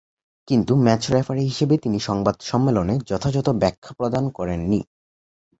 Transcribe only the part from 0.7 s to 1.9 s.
match referee হিসেবে